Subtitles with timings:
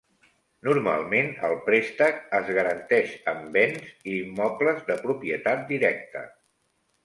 [0.67, 6.29] Normalment el préstec es garanteix amb béns i immobles de propietat directa.